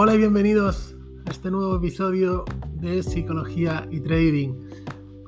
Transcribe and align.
Hola 0.00 0.14
y 0.14 0.18
bienvenidos 0.18 0.94
a 1.26 1.30
este 1.32 1.50
nuevo 1.50 1.74
episodio 1.74 2.44
de 2.74 3.02
Psicología 3.02 3.88
y 3.90 3.98
Trading. 3.98 4.54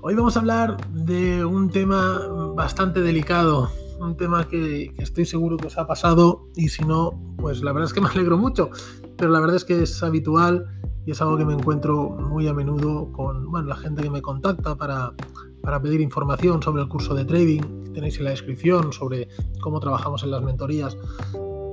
Hoy 0.01 0.15
vamos 0.15 0.37
a 0.37 0.39
hablar 0.39 0.77
de 0.93 1.45
un 1.45 1.71
tema 1.71 2.21
bastante 2.55 3.01
delicado, 3.01 3.69
un 3.99 4.17
tema 4.17 4.47
que, 4.47 4.93
estoy 4.99 5.27
seguro 5.27 5.57
que 5.57 5.67
os 5.67 5.77
ha 5.77 5.89
pasado 5.89 6.47
y 6.55 6.69
si 6.69 6.85
no, 6.85 7.21
pues 7.37 7.65
la 7.65 7.73
verdad 7.73 7.89
es 7.89 7.93
que 7.93 8.01
me 8.01 8.09
alegro 8.15 8.39
mucho, 8.39 8.71
pero 9.17 9.33
la 9.33 9.41
verdad 9.41 9.57
es 9.57 9.65
que 9.65 9.83
es 9.83 10.05
habitual 10.05 10.67
y 11.05 11.11
es 11.11 11.21
algo 11.21 11.37
que 11.37 11.45
me 11.45 11.55
encuentro 11.55 12.11
muy 12.11 12.47
a 12.47 12.55
menudo 12.55 13.11
con 13.11 13.67
la 13.67 13.75
gente 13.75 14.05
que 14.05 14.11
me 14.11 14.23
contacta 14.23 14.77
para, 14.77 15.13
pedir 15.83 16.01
información 16.01 16.63
sobre 16.63 16.83
el 16.83 16.89
curso 16.89 17.13
de 17.15 17.25
trading 17.25 17.87
que 17.87 17.91
tenéis 17.91 18.19
en 18.19 18.25
la 18.25 18.31
descripción, 18.31 18.93
sobre 18.93 19.27
cómo 19.61 19.81
trabajamos 19.81 20.23
en 20.23 20.31
las 20.31 20.45
mentorías. 20.45 20.97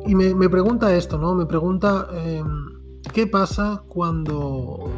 Y 0.08 0.16
me, 0.16 0.50
pregunta 0.50 0.96
esto, 0.96 1.20
¿no? 1.20 1.36
Me 1.36 1.46
pregunta... 1.46 2.08
Em, 2.12 2.77
¿Qué 3.14 3.26
pasa 3.26 3.84
cuando, 3.88 4.92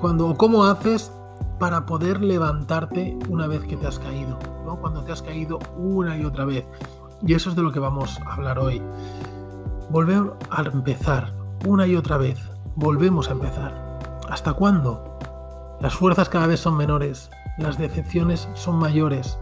cuando, 0.00 0.36
cómo 0.36 0.64
haces 0.64 1.12
para 1.58 1.86
poder 1.86 2.20
levantarte 2.20 3.18
una 3.28 3.46
vez 3.46 3.62
que 3.62 3.76
te 3.76 3.86
has 3.86 3.98
caído? 3.98 4.38
¿no? 4.64 4.80
Cuando 4.80 5.02
te 5.02 5.12
has 5.12 5.22
caído 5.22 5.58
una 5.76 6.16
y 6.16 6.24
otra 6.24 6.44
vez. 6.44 6.66
Y 7.26 7.34
eso 7.34 7.50
es 7.50 7.56
de 7.56 7.62
lo 7.62 7.72
que 7.72 7.78
vamos 7.78 8.18
a 8.26 8.34
hablar 8.34 8.58
hoy. 8.58 8.82
Volver 9.90 10.32
a 10.50 10.62
empezar 10.62 11.32
una 11.66 11.86
y 11.86 11.96
otra 11.96 12.16
vez. 12.18 12.38
Volvemos 12.74 13.28
a 13.28 13.32
empezar. 13.32 13.98
¿Hasta 14.28 14.52
cuándo? 14.54 15.18
Las 15.80 15.94
fuerzas 15.94 16.28
cada 16.28 16.46
vez 16.46 16.60
son 16.60 16.76
menores, 16.76 17.30
las 17.58 17.78
decepciones 17.78 18.48
son 18.54 18.76
mayores. 18.76 19.38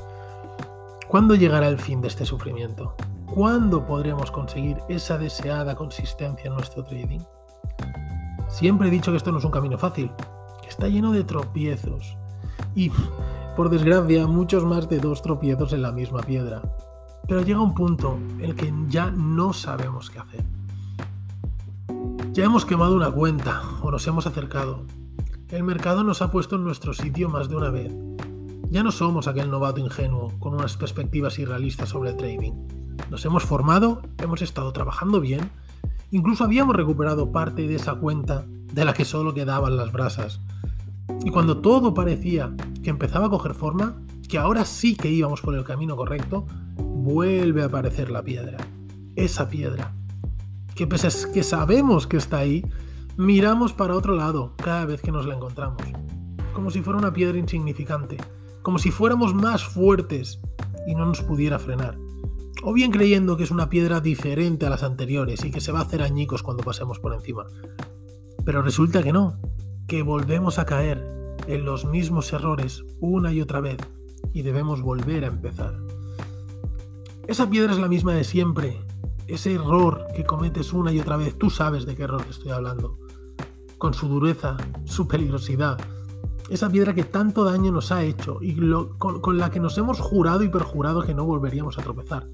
¿Cuándo 1.08 1.34
llegará 1.34 1.68
el 1.68 1.78
fin 1.78 2.00
de 2.00 2.08
este 2.08 2.24
sufrimiento? 2.24 2.94
¿Cuándo 3.26 3.84
podremos 3.84 4.30
conseguir 4.30 4.78
esa 4.88 5.18
deseada 5.18 5.74
consistencia 5.74 6.48
en 6.48 6.54
nuestro 6.54 6.82
trading? 6.82 7.20
Siempre 8.50 8.88
he 8.88 8.90
dicho 8.90 9.10
que 9.12 9.16
esto 9.16 9.32
no 9.32 9.38
es 9.38 9.44
un 9.44 9.52
camino 9.52 9.78
fácil, 9.78 10.10
que 10.62 10.68
está 10.68 10.88
lleno 10.88 11.12
de 11.12 11.24
tropiezos. 11.24 12.16
Y, 12.74 12.90
por 13.56 13.70
desgracia, 13.70 14.26
muchos 14.26 14.64
más 14.64 14.88
de 14.88 14.98
dos 14.98 15.22
tropiezos 15.22 15.72
en 15.72 15.82
la 15.82 15.92
misma 15.92 16.20
piedra. 16.20 16.62
Pero 17.26 17.42
llega 17.42 17.60
un 17.60 17.74
punto 17.74 18.18
en 18.38 18.44
el 18.44 18.56
que 18.56 18.72
ya 18.88 19.10
no 19.10 19.52
sabemos 19.52 20.10
qué 20.10 20.18
hacer. 20.18 20.44
Ya 22.32 22.44
hemos 22.44 22.64
quemado 22.64 22.96
una 22.96 23.10
cuenta 23.10 23.62
o 23.82 23.90
nos 23.90 24.06
hemos 24.06 24.26
acercado. 24.26 24.84
El 25.48 25.62
mercado 25.62 26.04
nos 26.04 26.20
ha 26.22 26.30
puesto 26.30 26.56
en 26.56 26.64
nuestro 26.64 26.92
sitio 26.92 27.28
más 27.28 27.48
de 27.48 27.56
una 27.56 27.70
vez. 27.70 27.92
Ya 28.70 28.82
no 28.82 28.92
somos 28.92 29.26
aquel 29.26 29.50
novato 29.50 29.80
ingenuo 29.80 30.32
con 30.38 30.54
unas 30.54 30.76
perspectivas 30.76 31.38
irrealistas 31.38 31.88
sobre 31.88 32.10
el 32.10 32.16
trading. 32.16 32.52
Nos 33.10 33.24
hemos 33.24 33.44
formado, 33.44 34.02
hemos 34.18 34.42
estado 34.42 34.72
trabajando 34.72 35.20
bien 35.20 35.50
Incluso 36.12 36.44
habíamos 36.44 36.74
recuperado 36.74 37.30
parte 37.30 37.68
de 37.68 37.76
esa 37.76 37.94
cuenta 37.94 38.44
de 38.72 38.84
la 38.84 38.94
que 38.94 39.04
solo 39.04 39.32
quedaban 39.32 39.76
las 39.76 39.92
brasas. 39.92 40.40
Y 41.24 41.30
cuando 41.30 41.58
todo 41.58 41.94
parecía 41.94 42.54
que 42.82 42.90
empezaba 42.90 43.26
a 43.26 43.30
coger 43.30 43.54
forma, 43.54 44.02
que 44.28 44.38
ahora 44.38 44.64
sí 44.64 44.96
que 44.96 45.10
íbamos 45.10 45.40
por 45.40 45.54
el 45.54 45.64
camino 45.64 45.96
correcto, 45.96 46.46
vuelve 46.76 47.62
a 47.62 47.66
aparecer 47.66 48.10
la 48.10 48.22
piedra. 48.22 48.58
Esa 49.14 49.48
piedra. 49.48 49.92
Que 50.74 50.86
pese 50.86 51.08
a 51.08 51.32
que 51.32 51.42
sabemos 51.42 52.06
que 52.06 52.16
está 52.16 52.38
ahí, 52.38 52.64
miramos 53.16 53.72
para 53.72 53.94
otro 53.94 54.16
lado 54.16 54.54
cada 54.56 54.86
vez 54.86 55.02
que 55.02 55.12
nos 55.12 55.26
la 55.26 55.34
encontramos. 55.36 55.82
Como 56.54 56.70
si 56.70 56.82
fuera 56.82 56.98
una 56.98 57.12
piedra 57.12 57.38
insignificante. 57.38 58.16
Como 58.62 58.78
si 58.78 58.90
fuéramos 58.90 59.32
más 59.32 59.64
fuertes 59.64 60.40
y 60.88 60.94
no 60.94 61.06
nos 61.06 61.22
pudiera 61.22 61.58
frenar 61.58 61.96
o 62.62 62.72
bien 62.72 62.90
creyendo 62.90 63.36
que 63.36 63.44
es 63.44 63.50
una 63.50 63.68
piedra 63.68 64.00
diferente 64.00 64.66
a 64.66 64.70
las 64.70 64.82
anteriores 64.82 65.44
y 65.44 65.50
que 65.50 65.60
se 65.60 65.72
va 65.72 65.80
a 65.80 65.82
hacer 65.82 66.02
añicos 66.02 66.42
cuando 66.42 66.64
pasemos 66.64 66.98
por 66.98 67.14
encima. 67.14 67.46
Pero 68.44 68.62
resulta 68.62 69.02
que 69.02 69.12
no, 69.12 69.40
que 69.86 70.02
volvemos 70.02 70.58
a 70.58 70.66
caer 70.66 71.36
en 71.46 71.64
los 71.64 71.84
mismos 71.84 72.32
errores 72.32 72.84
una 73.00 73.32
y 73.32 73.40
otra 73.40 73.60
vez 73.60 73.78
y 74.32 74.42
debemos 74.42 74.82
volver 74.82 75.24
a 75.24 75.28
empezar. 75.28 75.78
Esa 77.26 77.48
piedra 77.48 77.72
es 77.72 77.78
la 77.78 77.88
misma 77.88 78.14
de 78.14 78.24
siempre, 78.24 78.80
ese 79.26 79.54
error 79.54 80.06
que 80.14 80.24
cometes 80.24 80.72
una 80.72 80.92
y 80.92 81.00
otra 81.00 81.16
vez, 81.16 81.38
tú 81.38 81.50
sabes 81.50 81.86
de 81.86 81.94
qué 81.94 82.02
error 82.02 82.24
estoy 82.28 82.50
hablando, 82.50 82.98
con 83.78 83.94
su 83.94 84.08
dureza, 84.08 84.56
su 84.84 85.06
peligrosidad, 85.06 85.78
esa 86.50 86.68
piedra 86.68 86.94
que 86.94 87.04
tanto 87.04 87.44
daño 87.44 87.70
nos 87.70 87.92
ha 87.92 88.02
hecho 88.02 88.38
y 88.42 88.56
con 88.98 89.38
la 89.38 89.50
que 89.50 89.60
nos 89.60 89.78
hemos 89.78 90.00
jurado 90.00 90.42
y 90.42 90.48
perjurado 90.48 91.02
que 91.02 91.14
no 91.14 91.24
volveríamos 91.24 91.78
a 91.78 91.82
tropezar. 91.82 92.26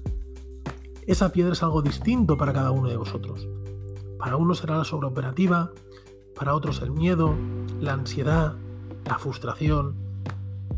Esa 1.05 1.31
piedra 1.31 1.53
es 1.53 1.61
algo 1.61 1.83
distinto 1.83 2.35
para 2.35 2.51
cada 2.51 2.71
uno 2.71 2.89
de 2.89 2.97
vosotros. 2.97 3.47
Para 4.17 4.35
unos 4.35 4.57
será 4.57 4.75
la 4.75 4.83
sobreoperativa, 4.83 5.71
para 6.35 6.55
otros 6.55 6.81
el 6.81 6.91
miedo, 6.91 7.35
la 7.79 7.93
ansiedad, 7.93 8.55
la 9.05 9.19
frustración, 9.19 9.95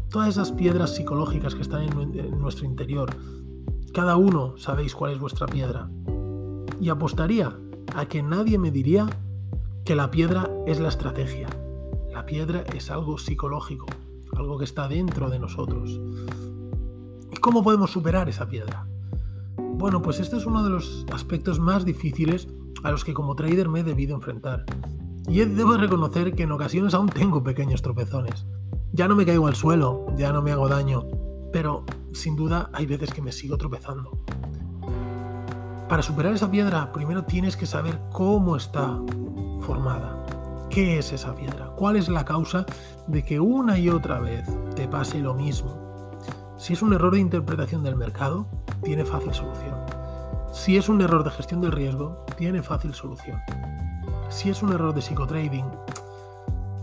todas 0.09 0.27
esas 0.27 0.51
piedras 0.51 0.93
psicológicas 0.95 1.55
que 1.55 1.61
están 1.61 1.83
en, 1.83 2.41
nuestro 2.41 2.65
interior. 2.65 3.09
Cada 3.93 4.17
uno 4.17 4.57
sabéis 4.57 4.93
cuál 4.93 5.13
es 5.13 5.19
vuestra 5.19 5.47
piedra. 5.47 5.89
Y 6.81 6.89
apostaría 6.89 7.57
a 7.95 8.05
que 8.05 8.21
nadie 8.21 8.59
me 8.59 8.69
diría 8.69 9.07
que 9.85 9.95
la 9.95 10.11
piedra 10.11 10.49
es 10.67 10.79
la 10.79 10.89
estrategia. 10.89 11.47
La 12.19 12.25
piedra 12.25 12.65
es 12.75 12.91
algo 12.91 13.17
psicológico, 13.17 13.85
algo 14.35 14.57
que 14.57 14.65
está 14.65 14.89
dentro 14.89 15.29
de 15.29 15.39
nosotros. 15.39 16.01
¿Y 17.31 17.37
cómo 17.37 17.63
podemos 17.63 17.91
superar 17.91 18.27
esa 18.27 18.45
piedra? 18.45 18.85
Bueno, 19.57 20.01
pues 20.01 20.19
este 20.19 20.35
es 20.35 20.45
uno 20.45 20.61
de 20.61 20.69
los 20.69 21.05
aspectos 21.13 21.61
más 21.61 21.85
difíciles 21.85 22.49
a 22.83 22.91
los 22.91 23.05
que 23.05 23.13
como 23.13 23.37
trader 23.37 23.69
me 23.69 23.79
he 23.79 23.83
debido 23.85 24.15
enfrentar. 24.15 24.65
Y 25.29 25.39
debo 25.45 25.77
reconocer 25.77 26.35
que 26.35 26.43
en 26.43 26.51
ocasiones 26.51 26.93
aún 26.93 27.07
tengo 27.07 27.41
pequeños 27.41 27.81
tropezones. 27.81 28.45
Ya 28.91 29.07
no 29.07 29.15
me 29.15 29.25
caigo 29.25 29.47
al 29.47 29.55
suelo, 29.55 30.05
ya 30.17 30.33
no 30.33 30.41
me 30.41 30.51
hago 30.51 30.67
daño, 30.67 31.05
pero 31.53 31.85
sin 32.11 32.35
duda 32.35 32.69
hay 32.73 32.85
veces 32.85 33.13
que 33.13 33.21
me 33.21 33.31
sigo 33.31 33.57
tropezando. 33.57 34.25
Para 35.87 36.03
superar 36.03 36.33
esa 36.33 36.51
piedra, 36.51 36.91
primero 36.91 37.23
tienes 37.23 37.55
que 37.55 37.65
saber 37.65 37.97
cómo 38.11 38.57
está 38.57 38.99
formada. 39.61 40.18
¿Qué 40.69 40.99
es 40.99 41.11
esa 41.11 41.33
piedra? 41.33 41.71
¿Cuál 41.75 41.95
es 41.95 42.09
la 42.09 42.25
causa 42.25 42.63
de 43.07 43.23
que 43.23 43.39
una 43.39 43.79
y 43.79 43.89
otra 43.89 44.19
vez 44.19 44.45
te 44.75 44.87
pase 44.87 45.17
lo 45.17 45.33
mismo? 45.33 46.11
Si 46.57 46.73
es 46.73 46.83
un 46.83 46.93
error 46.93 47.11
de 47.11 47.19
interpretación 47.19 47.83
del 47.83 47.95
mercado, 47.95 48.45
tiene 48.83 49.03
fácil 49.03 49.33
solución. 49.33 49.75
Si 50.51 50.77
es 50.77 50.87
un 50.87 51.01
error 51.01 51.23
de 51.23 51.31
gestión 51.31 51.61
del 51.61 51.71
riesgo, 51.71 52.23
tiene 52.37 52.61
fácil 52.61 52.93
solución. 52.93 53.41
Si 54.29 54.51
es 54.51 54.61
un 54.61 54.71
error 54.71 54.93
de 54.93 55.01
psicotrading, 55.01 55.65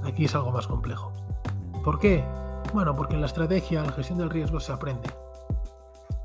aquí 0.04 0.24
es 0.24 0.34
algo 0.34 0.50
más 0.50 0.66
complejo. 0.66 1.12
¿Por 1.84 2.00
qué? 2.00 2.24
Bueno, 2.74 2.96
porque 2.96 3.14
en 3.14 3.20
la 3.20 3.28
estrategia, 3.28 3.84
la 3.84 3.92
gestión 3.92 4.18
del 4.18 4.30
riesgo 4.30 4.58
se 4.58 4.72
aprende. 4.72 5.08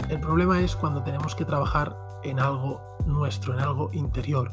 El 0.09 0.19
problema 0.19 0.59
es 0.61 0.75
cuando 0.75 1.03
tenemos 1.03 1.35
que 1.35 1.45
trabajar 1.45 1.95
en 2.23 2.39
algo 2.39 2.81
nuestro, 3.05 3.53
en 3.53 3.59
algo 3.59 3.91
interior. 3.93 4.51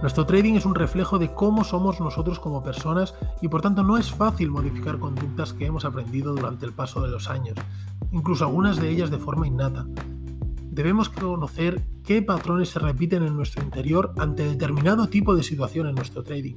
Nuestro 0.00 0.26
trading 0.26 0.54
es 0.54 0.64
un 0.64 0.76
reflejo 0.76 1.18
de 1.18 1.34
cómo 1.34 1.64
somos 1.64 1.98
nosotros 1.98 2.38
como 2.38 2.62
personas 2.62 3.14
y 3.42 3.48
por 3.48 3.62
tanto 3.62 3.82
no 3.82 3.98
es 3.98 4.12
fácil 4.12 4.48
modificar 4.48 5.00
conductas 5.00 5.52
que 5.52 5.66
hemos 5.66 5.84
aprendido 5.84 6.34
durante 6.34 6.66
el 6.66 6.72
paso 6.72 7.02
de 7.02 7.08
los 7.08 7.28
años, 7.28 7.56
incluso 8.12 8.44
algunas 8.44 8.80
de 8.80 8.90
ellas 8.90 9.10
de 9.10 9.18
forma 9.18 9.48
innata. 9.48 9.86
Debemos 10.70 11.08
conocer 11.08 11.84
qué 12.04 12.22
patrones 12.22 12.68
se 12.68 12.78
repiten 12.78 13.24
en 13.24 13.34
nuestro 13.34 13.64
interior 13.64 14.14
ante 14.18 14.44
determinado 14.44 15.08
tipo 15.08 15.34
de 15.34 15.42
situación 15.42 15.88
en 15.88 15.96
nuestro 15.96 16.22
trading. 16.22 16.54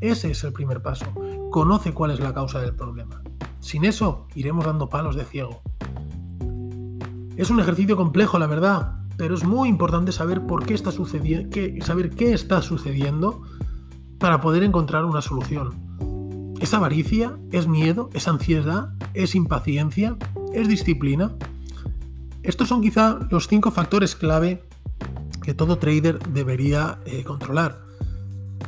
Ese 0.00 0.30
es 0.30 0.44
el 0.44 0.52
primer 0.52 0.82
paso. 0.82 1.06
Conoce 1.50 1.92
cuál 1.92 2.12
es 2.12 2.20
la 2.20 2.32
causa 2.32 2.60
del 2.60 2.76
problema. 2.76 3.22
Sin 3.58 3.84
eso, 3.84 4.28
iremos 4.36 4.64
dando 4.64 4.88
palos 4.88 5.16
de 5.16 5.24
ciego. 5.24 5.62
Es 7.36 7.50
un 7.50 7.58
ejercicio 7.58 7.96
complejo, 7.96 8.38
la 8.38 8.46
verdad, 8.46 9.01
pero 9.22 9.36
es 9.36 9.44
muy 9.44 9.68
importante 9.68 10.10
saber 10.10 10.48
por 10.48 10.66
qué 10.66 10.74
está 10.74 10.90
sucediendo, 10.90 11.56
saber 11.86 12.10
qué 12.10 12.32
está 12.32 12.60
sucediendo 12.60 13.42
para 14.18 14.40
poder 14.40 14.64
encontrar 14.64 15.04
una 15.04 15.22
solución. 15.22 16.56
¿Es 16.60 16.74
avaricia? 16.74 17.38
¿Es 17.52 17.68
miedo? 17.68 18.10
¿Es 18.14 18.26
ansiedad? 18.26 18.88
¿Es 19.14 19.36
impaciencia? 19.36 20.16
¿Es 20.52 20.66
disciplina? 20.66 21.36
Estos 22.42 22.66
son 22.66 22.82
quizá 22.82 23.20
los 23.30 23.46
cinco 23.46 23.70
factores 23.70 24.16
clave 24.16 24.64
que 25.40 25.54
todo 25.54 25.78
trader 25.78 26.18
debería 26.30 26.98
eh, 27.06 27.22
controlar. 27.22 27.80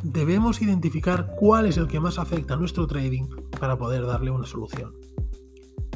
Debemos 0.04 0.62
identificar 0.62 1.34
cuál 1.36 1.66
es 1.66 1.78
el 1.78 1.88
que 1.88 1.98
más 1.98 2.16
afecta 2.16 2.54
a 2.54 2.58
nuestro 2.58 2.86
trading 2.86 3.24
para 3.58 3.76
poder 3.76 4.06
darle 4.06 4.30
una 4.30 4.46
solución. 4.46 4.94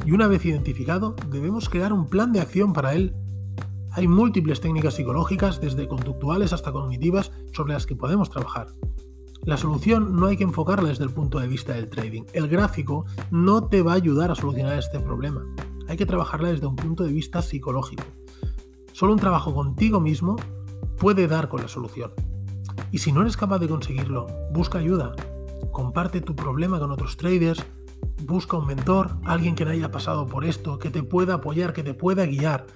Y 0.05 0.11
una 0.11 0.27
vez 0.27 0.45
identificado, 0.45 1.15
debemos 1.29 1.69
crear 1.69 1.93
un 1.93 2.09
plan 2.09 2.33
de 2.33 2.41
acción 2.41 2.73
para 2.73 2.93
él 2.93 3.15
hay 3.91 4.07
múltiples 4.07 4.61
técnicas 4.61 4.95
psicológicas, 4.95 5.59
desde 5.61 5.87
conductuales 5.87 6.53
hasta 6.53 6.71
cognitivas, 6.71 7.31
sobre 7.53 7.73
las 7.73 7.85
que 7.85 7.95
podemos 7.95 8.29
trabajar. 8.29 8.67
La 9.43 9.57
solución 9.57 10.15
no 10.15 10.27
hay 10.27 10.37
que 10.37 10.43
enfocarla 10.43 10.89
desde 10.89 11.05
el 11.05 11.11
punto 11.11 11.39
de 11.39 11.47
vista 11.47 11.73
del 11.73 11.89
trading. 11.89 12.23
El 12.33 12.47
gráfico 12.49 13.05
no 13.31 13.67
te 13.67 13.81
va 13.81 13.93
a 13.93 13.95
ayudar 13.95 14.31
a 14.31 14.35
solucionar 14.35 14.77
este 14.77 14.99
problema. 14.99 15.45
Hay 15.87 15.97
que 15.97 16.05
trabajarla 16.05 16.49
desde 16.49 16.67
un 16.67 16.75
punto 16.75 17.03
de 17.03 17.11
vista 17.11 17.41
psicológico. 17.41 18.03
Solo 18.93 19.13
un 19.13 19.19
trabajo 19.19 19.53
contigo 19.53 19.99
mismo 19.99 20.35
puede 20.97 21.27
dar 21.27 21.47
con 21.47 21.61
la 21.61 21.67
solución. 21.67 22.11
Y 22.91 22.99
si 22.99 23.11
no 23.11 23.21
eres 23.21 23.37
capaz 23.37 23.59
de 23.59 23.69
conseguirlo, 23.69 24.27
busca 24.51 24.77
ayuda. 24.77 25.15
Comparte 25.71 26.21
tu 26.21 26.35
problema 26.35 26.79
con 26.79 26.91
otros 26.91 27.17
traders. 27.17 27.65
Busca 28.23 28.57
un 28.57 28.67
mentor, 28.67 29.17
alguien 29.25 29.55
que 29.55 29.65
no 29.65 29.71
haya 29.71 29.89
pasado 29.89 30.27
por 30.27 30.45
esto, 30.45 30.77
que 30.79 30.89
te 30.89 31.01
pueda 31.01 31.35
apoyar, 31.35 31.73
que 31.73 31.83
te 31.83 31.93
pueda 31.93 32.25
guiar. 32.25 32.67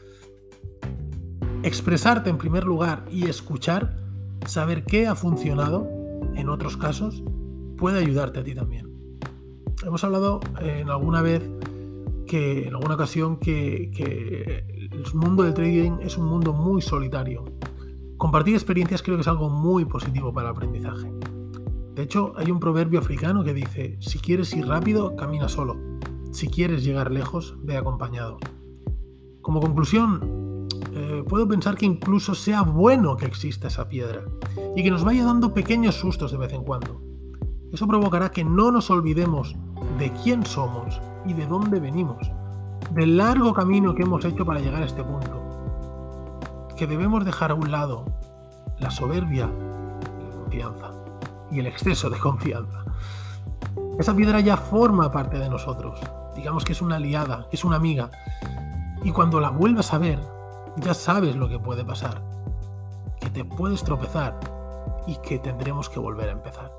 Expresarte 1.64 2.30
en 2.30 2.38
primer 2.38 2.66
lugar 2.66 3.06
y 3.10 3.28
escuchar, 3.28 3.96
saber 4.46 4.84
qué 4.84 5.08
ha 5.08 5.16
funcionado 5.16 5.88
en 6.36 6.50
otros 6.50 6.76
casos, 6.76 7.24
puede 7.78 8.00
ayudarte 8.00 8.40
a 8.40 8.44
ti 8.44 8.54
también. 8.54 8.92
Hemos 9.86 10.04
hablado 10.04 10.42
en 10.60 10.90
alguna 10.90 11.22
vez 11.22 11.42
que, 12.28 12.68
en 12.68 12.76
alguna 12.76 12.96
ocasión, 12.96 13.38
que, 13.38 13.92
que 13.96 14.90
el 14.92 15.16
mundo 15.16 15.44
del 15.44 15.54
trading 15.54 16.00
es 16.02 16.18
un 16.18 16.26
mundo 16.26 16.52
muy 16.52 16.82
solitario. 16.82 17.46
Compartir 18.18 18.56
experiencias 18.56 19.02
creo 19.02 19.16
que 19.16 19.22
es 19.22 19.28
algo 19.30 19.50
muy 19.50 19.86
positivo 19.86 20.34
para 20.34 20.50
el 20.50 20.56
aprendizaje. 20.56 21.12
De 21.96 22.04
hecho, 22.04 22.34
hay 22.36 22.52
un 22.52 22.60
proverbio 22.60 23.00
africano 23.00 23.44
que 23.44 23.54
dice, 23.54 23.98
si 24.02 24.20
quieres 24.20 24.54
ir 24.54 24.68
rápido, 24.68 25.16
camina 25.16 25.48
solo. 25.48 25.78
Si 26.32 26.48
quieres 26.48 26.84
llegar 26.84 27.10
lejos, 27.10 27.56
ve 27.62 27.78
acompañado. 27.78 28.38
Como 29.42 29.62
conclusión, 29.62 30.43
eh, 30.94 31.24
puedo 31.28 31.48
pensar 31.48 31.76
que 31.76 31.86
incluso 31.86 32.36
sea 32.36 32.62
bueno 32.62 33.18
que 33.18 33.26
exista 33.26 33.68
esa 33.68 33.88
piedra 33.88 34.24
y 34.76 34.84
que 34.84 34.92
nos 34.92 35.04
vaya 35.04 35.26
dando 35.26 35.54
pequeños 35.54 35.96
sustos 35.96 36.32
de 36.32 36.38
vez 36.38 36.54
en 36.54 36.64
cuando. 36.64 37.02
Eso 37.72 37.88
provocará 37.88 38.32
que 38.32 38.44
no 38.44 38.72
nos 38.72 38.90
olvidemos 38.90 39.56
de 39.98 40.12
quién 40.24 40.46
somos 40.46 41.02
y 41.26 41.34
de 41.34 41.48
dónde 41.48 41.80
venimos, 41.80 42.32
del 42.92 43.18
largo 43.18 43.54
camino 43.54 43.96
que 43.96 44.04
hemos 44.04 44.24
hecho 44.26 44.46
para 44.46 44.60
llegar 44.60 44.84
a 44.84 44.86
este 44.86 45.04
punto 45.04 45.44
que 46.76 46.88
debemos 46.88 47.24
dejar 47.24 47.52
a 47.52 47.56
un 47.56 47.72
lado 47.72 48.06
la 48.80 48.90
soberbia 48.90 49.48
la 49.48 50.36
confianza 50.36 50.92
y 51.52 51.60
el 51.60 51.68
exceso 51.68 52.10
de 52.10 52.20
confianza. 52.20 52.84
Esa 54.00 54.16
piedra 54.16 54.40
ya 54.40 54.58
forma 54.58 55.12
parte 55.12 55.38
de 55.38 55.50
nosotros. 55.50 56.00
Digamos 56.36 56.66
que 56.66 56.74
es 56.74 56.82
una 56.82 56.96
aliada, 56.96 57.48
es 57.52 57.64
una 57.64 57.76
amiga. 57.76 58.10
Y 59.04 59.12
cuando 59.12 59.40
la 59.40 59.50
vuelvas 59.50 59.94
a 59.94 60.00
ver, 60.00 60.20
ya 60.78 60.94
sabes 60.94 61.36
lo 61.36 61.50
que 61.50 61.60
puede 61.60 61.84
pasar. 61.84 62.24
Que 63.20 63.30
te 63.30 63.46
puedes 63.46 63.84
tropezar 63.84 64.40
y 65.08 65.16
que 65.18 65.40
tendremos 65.40 65.90
que 65.90 66.00
volver 66.00 66.30
a 66.30 66.34
empezar. 66.34 66.72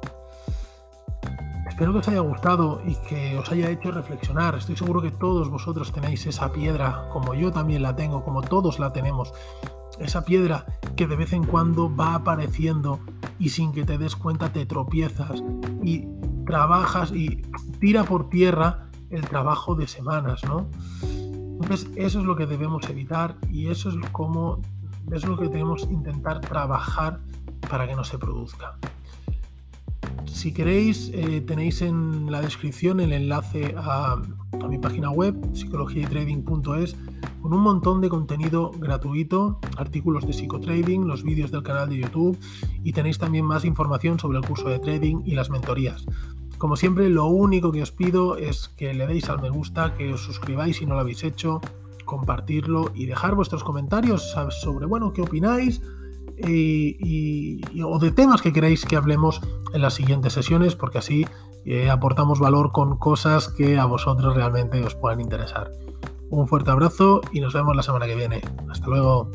Espero 1.69 1.93
que 1.93 1.99
os 1.99 2.09
haya 2.09 2.21
gustado 2.21 2.81
y 2.87 2.95
que 3.09 3.37
os 3.37 3.51
haya 3.51 3.69
hecho 3.71 3.91
reflexionar. 3.91 4.55
Estoy 4.55 4.77
seguro 4.77 5.03
que 5.03 5.11
todos 5.11 5.51
vosotros 5.51 5.91
tenéis 5.93 6.25
esa 6.27 6.53
piedra, 6.53 7.09
como 7.13 7.35
yo 7.35 7.51
también 7.51 7.83
la 7.83 7.97
tengo, 7.97 8.23
como 8.23 8.43
todos 8.43 8.79
la 8.79 8.93
tenemos 8.93 9.33
esa 9.99 10.25
piedra 10.25 10.67
que 10.97 11.07
de 11.07 11.17
vez 11.17 11.33
en 11.33 11.45
cuando 11.45 11.95
va 11.95 12.15
apareciendo 12.15 13.01
y 13.39 13.49
sin 13.51 13.73
que 13.73 13.85
te 13.85 13.99
des 13.99 14.17
cuenta 14.17 14.53
te 14.53 14.67
tropiezas 14.67 15.43
y 15.83 16.07
trabajas 16.47 17.13
y 17.13 17.43
tira 17.81 18.05
por 18.05 18.29
tierra 18.29 18.91
el 19.11 19.23
trabajo 19.23 19.75
de 19.75 19.89
semanas, 19.89 20.45
¿no? 20.45 20.69
Entonces 21.61 21.89
eso 21.97 22.21
es 22.21 22.25
lo 22.25 22.37
que 22.37 22.47
debemos 22.47 22.89
evitar 22.89 23.37
y 23.51 23.69
eso 23.69 23.91
es 23.91 23.97
como 24.11 24.61
es 25.13 25.25
lo 25.27 25.37
que 25.37 25.49
debemos 25.49 25.83
intentar 25.91 26.41
trabajar 26.41 27.21
para 27.69 27.87
que 27.87 27.95
no 27.95 28.05
se 28.05 28.19
produzca. 28.19 28.79
Si 30.27 30.53
queréis, 30.53 31.11
eh, 31.15 31.41
tenéis 31.41 31.83
en 31.83 32.31
la 32.31 32.41
descripción 32.41 33.01
el 33.01 33.13
enlace 33.13 33.75
a, 33.77 34.21
a 34.63 34.69
mi 34.69 34.79
página 34.79 35.11
web, 35.11 35.35
psicologiaytrading.es, 35.53 36.97
con 37.45 37.53
un 37.53 37.61
montón 37.61 38.01
de 38.01 38.09
contenido 38.09 38.71
gratuito, 38.71 39.61
artículos 39.77 40.27
de 40.27 40.33
psicotrading, 40.33 41.07
los 41.07 41.23
vídeos 41.23 41.51
del 41.51 41.63
canal 41.63 41.91
de 41.91 41.99
YouTube 41.99 42.39
y 42.83 42.93
tenéis 42.93 43.19
también 43.19 43.45
más 43.45 43.67
información 43.67 44.19
sobre 44.19 44.39
el 44.39 44.47
curso 44.47 44.71
de 44.71 44.79
trading 44.79 45.23
y 45.27 45.35
las 45.35 45.51
mentorías. 45.51 46.07
Como 46.59 46.77
siempre, 46.77 47.09
lo 47.11 47.27
único 47.27 47.73
que 47.73 47.83
os 47.83 47.91
pido 47.91 48.37
es 48.37 48.69
que 48.69 48.95
le 48.95 49.07
deis 49.07 49.29
al 49.29 49.43
me 49.43 49.51
gusta, 49.51 49.95
que 49.95 50.13
os 50.13 50.23
suscribáis 50.23 50.79
si 50.79 50.87
no 50.87 50.95
lo 50.95 51.01
habéis 51.01 51.25
hecho, 51.25 51.61
compartirlo 52.05 52.91
y 52.95 53.07
dejar 53.07 53.35
vuestros 53.35 53.65
comentarios 53.65 54.35
sobre, 54.51 54.87
bueno, 54.87 55.13
qué 55.13 55.23
opináis 55.23 55.83
y, 56.37 57.61
o 57.83 57.99
de 57.99 58.11
temas 58.11 58.43
que 58.43 58.53
queráis 58.53 58.85
que 58.85 58.97
hablemos 58.97 59.41
en 59.73 59.83
las 59.83 59.95
siguientes 59.95 60.33
sesiones, 60.33 60.77
porque 60.77 60.99
así 60.99 61.27
eh, 61.65 61.91
aportamos 61.91 62.41
valor 62.41 62.73
con 62.73 62.99
cosas 62.99 63.49
que 63.49 63.79
a 63.79 63.85
vosotros 63.85 64.35
realmente 64.35 64.83
os 64.85 64.95
puedan 64.95 65.21
interesar. 65.21 65.71
Un 66.31 66.49
fuerte 66.49 66.71
abrazo 66.71 67.21
y 67.33 67.41
nos 67.41 67.55
vemos 67.55 67.77
la 67.77 67.83
semana 67.83 68.07
que 68.07 68.17
viene. 68.17 68.41
Hasta 68.69 68.87
luego. 68.87 69.31